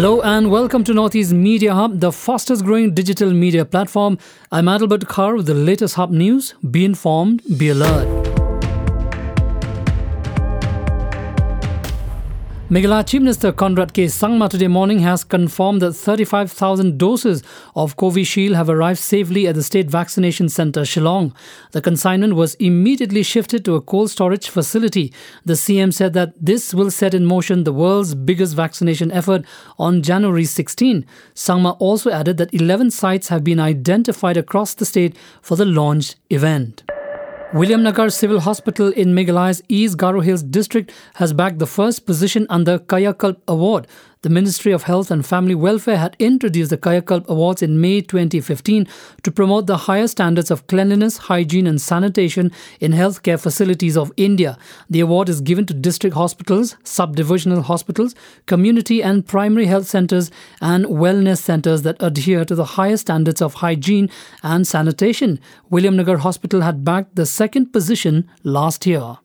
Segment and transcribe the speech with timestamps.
[0.00, 4.16] Hello and welcome to Northeast Media Hub, the fastest growing digital media platform.
[4.50, 6.54] I'm Adelbert Carr with the latest Hub news.
[6.70, 8.19] Be informed, be alert.
[12.70, 14.04] Meghalaya Chief Minister Conrad K.
[14.04, 17.42] Sangma today morning has confirmed that 35,000 doses
[17.74, 21.34] of Covishield have arrived safely at the State Vaccination Centre, Shillong.
[21.72, 25.12] The consignment was immediately shifted to a cold storage facility.
[25.44, 29.44] The CM said that this will set in motion the world's biggest vaccination effort
[29.76, 31.04] on January 16.
[31.34, 36.14] Sangma also added that 11 sites have been identified across the state for the launch
[36.30, 36.84] event.
[37.52, 42.46] William Nagar Civil Hospital in Meghalaya's East Garo Hills district has bagged the first position
[42.48, 43.88] under Kayakalp Award
[44.22, 48.86] the Ministry of Health and Family Welfare had introduced the Kayakalp Awards in May 2015
[49.22, 54.58] to promote the higher standards of cleanliness, hygiene, and sanitation in healthcare facilities of India.
[54.90, 60.84] The award is given to district hospitals, subdivisional hospitals, community and primary health centers, and
[60.84, 64.10] wellness centers that adhere to the higher standards of hygiene
[64.42, 65.40] and sanitation.
[65.70, 69.16] William Nagar Hospital had backed the second position last year.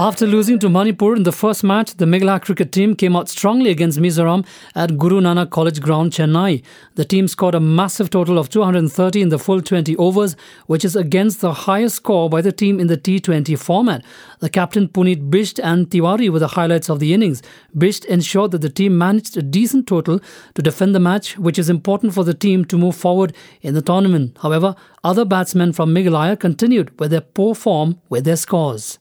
[0.00, 3.68] After losing to Manipur in the first match, the Meghalaya cricket team came out strongly
[3.68, 6.62] against Mizoram at Guru Nanak College Ground, Chennai.
[6.94, 10.36] The team scored a massive total of 230 in the full 20 overs,
[10.68, 14.02] which is against the highest score by the team in the T20 format.
[14.38, 17.42] The captain Puneet Bisht and Tiwari were the highlights of the innings.
[17.76, 20.18] Bisht ensured that the team managed a decent total
[20.54, 23.82] to defend the match, which is important for the team to move forward in the
[23.82, 24.38] tournament.
[24.40, 28.98] However, other batsmen from Meghalaya continued with their poor form with their scores.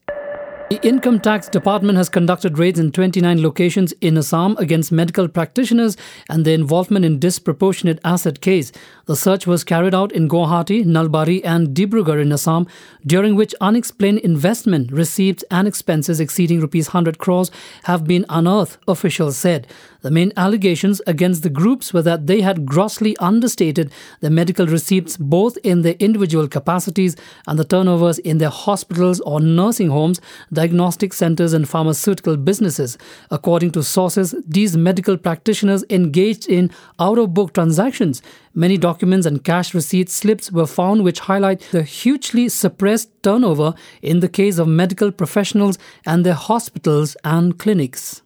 [0.70, 5.98] The Income Tax Department has conducted raids in 29 locations in Assam against medical practitioners
[6.30, 8.72] and their involvement in disproportionate asset case.
[9.08, 12.68] The search was carried out in Guwahati, Nalbari and Dibrugarh in Assam,
[13.04, 17.50] during which unexplained investment receipts and expenses exceeding rupees 100 crores
[17.86, 19.66] have been unearthed, officials said.
[20.02, 25.18] The main allegations against the groups were that they had grossly understated the medical receipts
[25.18, 30.22] both in their individual capacities and the turnovers in their hospitals or nursing homes,
[30.54, 32.98] diagnostic centers, and pharmaceutical businesses.
[33.30, 38.22] According to sources, these medical practitioners engaged in out of book transactions.
[38.54, 44.22] Many documents and cash receipt slips were found which highlight the hugely suppressed turnover in
[44.22, 48.22] the case of medical professionals and their hospitals and clinics.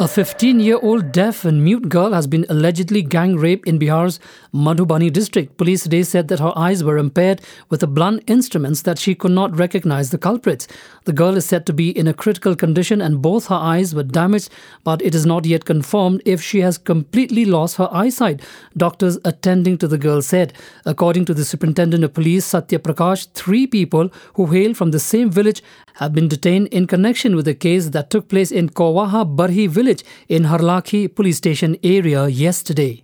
[0.00, 4.20] A 15 year old deaf and mute girl has been allegedly gang raped in Bihar's
[4.54, 5.56] Madhubani district.
[5.56, 9.32] Police today said that her eyes were impaired with the blunt instruments that she could
[9.32, 10.68] not recognize the culprits.
[11.04, 14.04] The girl is said to be in a critical condition and both her eyes were
[14.04, 14.50] damaged,
[14.84, 18.40] but it is not yet confirmed if she has completely lost her eyesight,
[18.76, 20.52] doctors attending to the girl said.
[20.84, 25.28] According to the superintendent of police, Satya Prakash, three people who hail from the same
[25.28, 25.60] village
[25.98, 30.04] have been detained in connection with a case that took place in Kowaha Barhi village
[30.28, 33.02] in Harlaki police station area yesterday.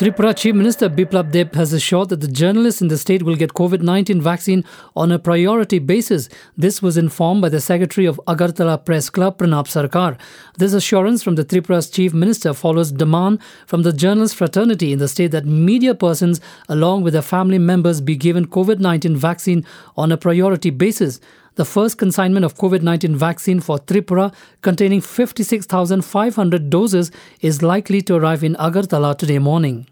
[0.00, 3.52] Tripura Chief Minister Biplab Deb has assured that the journalists in the state will get
[3.52, 4.64] COVID 19 vaccine
[4.96, 6.30] on a priority basis.
[6.56, 10.18] This was informed by the Secretary of Agartala Press Club, Pranab Sarkar.
[10.56, 15.06] This assurance from the Tripura's Chief Minister follows demand from the journalist fraternity in the
[15.06, 19.66] state that media persons, along with their family members, be given COVID 19 vaccine
[19.98, 21.20] on a priority basis
[21.60, 24.32] the first consignment of COVID 19 vaccine for Tripura,
[24.62, 27.10] containing 56,500 doses,
[27.42, 29.86] is likely to arrive in Agartala today morning.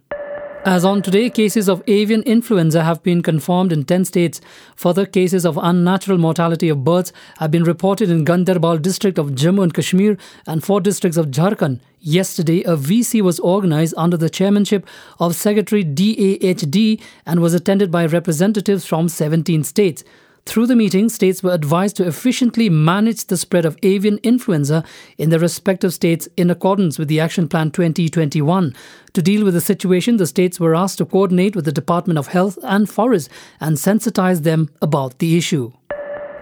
[0.64, 4.40] As on today, cases of avian influenza have been confirmed in 10 states.
[4.76, 9.62] Further cases of unnatural mortality of birds have been reported in Ganderbal district of Jammu
[9.62, 11.80] and Kashmir and four districts of Jharkhand.
[12.00, 14.86] Yesterday, a VC was organized under the chairmanship
[15.20, 20.02] of Secretary DAHD and was attended by representatives from 17 states.
[20.48, 24.82] Through the meeting, states were advised to efficiently manage the spread of avian influenza
[25.18, 28.74] in their respective states in accordance with the Action Plan 2021.
[29.12, 32.28] To deal with the situation, the states were asked to coordinate with the Department of
[32.28, 33.28] Health and Forest
[33.60, 35.72] and sensitize them about the issue.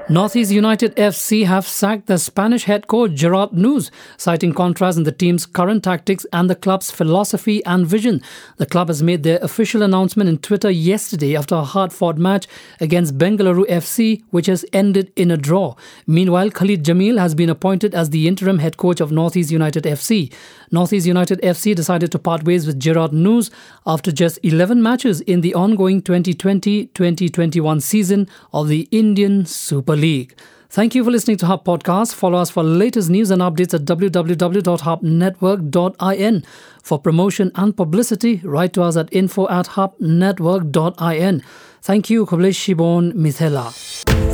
[0.08, 5.10] Northeast United FC have sacked the Spanish head coach Gerard Nus, citing contrast in the
[5.10, 8.22] team's current tactics and the club's philosophy and vision.
[8.58, 12.46] The club has made their official announcement in Twitter yesterday after a hard-fought match
[12.80, 15.74] against Bengaluru FC, which has ended in a draw.
[16.06, 20.32] Meanwhile, Khalid Jamil has been appointed as the interim head coach of Northeast United FC.
[20.70, 23.50] Northeast United FC decided to part ways with Gerard Nus
[23.84, 30.34] after just 11 matches in the ongoing 2020-2021 season of the Indian Super League.
[30.68, 32.14] Thank you for listening to Hub Podcast.
[32.14, 36.44] Follow us for latest news and updates at www.hubnetwork.in.
[36.82, 41.42] For promotion and publicity, write to us at info at hubnetwork.in.
[41.82, 44.25] Thank you, Kublesh Shibon Mithela.